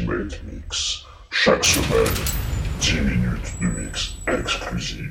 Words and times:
Ultimate 0.00 0.40
Mix. 0.44 1.04
Chaque 1.30 1.64
semaine, 1.64 2.06
10 2.80 3.00
minutes 3.00 3.60
de 3.60 3.66
mix 3.66 4.16
exclusif. 4.28 5.10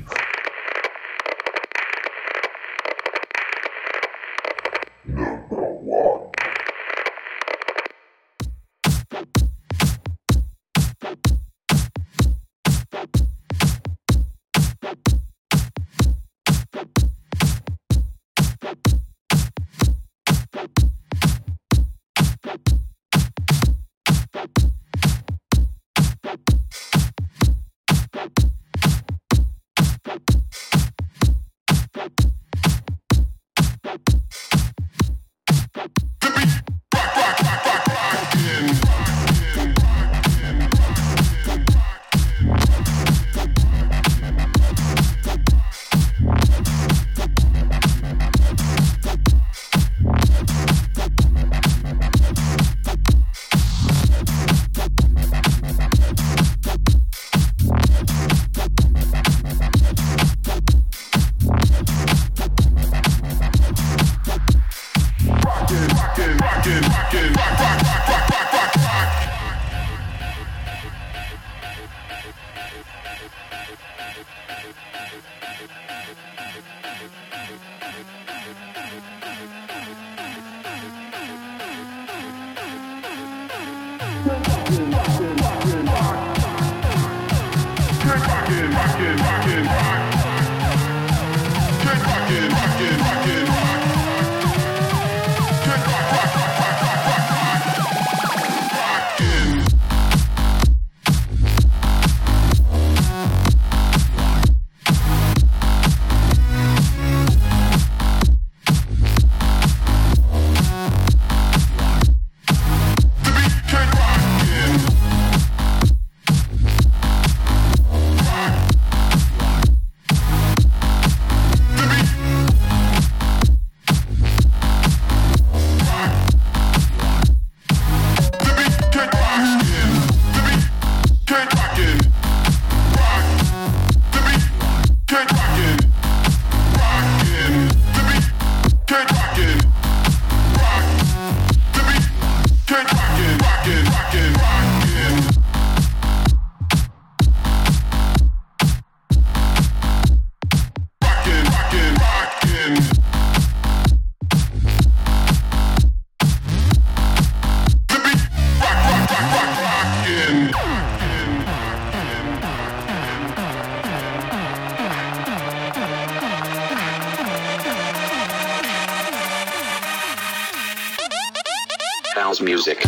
house 172.28 172.42
music. 172.42 172.84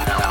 now. 0.00 0.23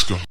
Let's 0.00 0.08
go. 0.08 0.29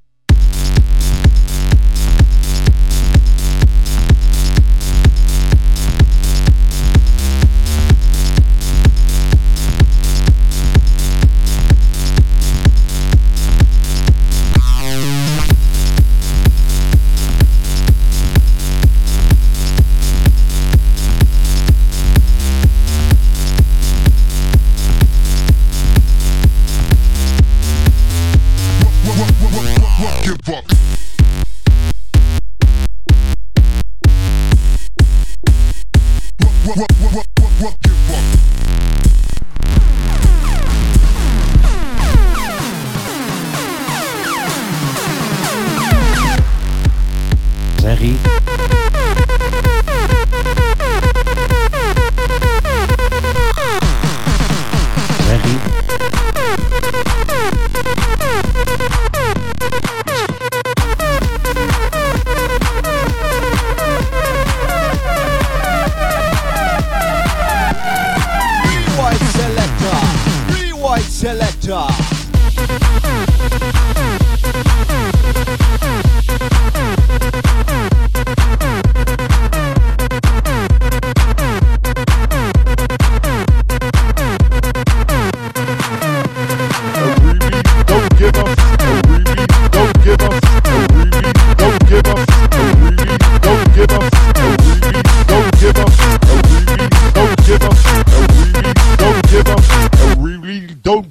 Paris. 47.99 48.38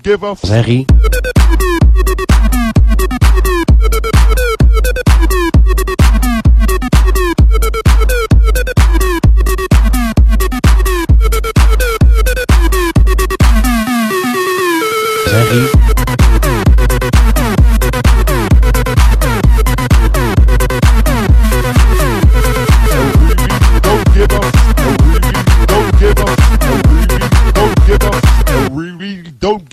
give 0.08 0.22
a 0.22 1.37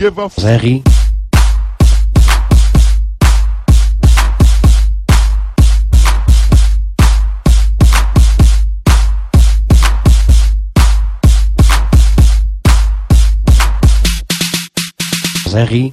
Zerry. 0.05 0.29
Zerry. 0.37 0.83
Zerry. 15.47 15.91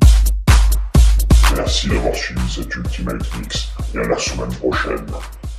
Merci 1.57 1.89
d'avoir 1.89 2.15
suivi 2.15 2.41
cet 2.51 2.75
Ultimate 2.75 3.39
Mix 3.39 3.69
et 3.95 3.99
à 3.99 4.09
la 4.09 4.19
semaine 4.19 4.55
prochaine 4.57 5.07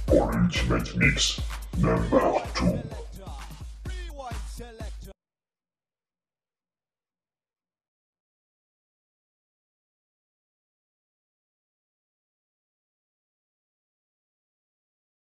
pour 0.05 0.29
l'Ultimate 0.29 0.95
Mix 0.97 1.37
number 1.79 2.43
2. 2.61 2.67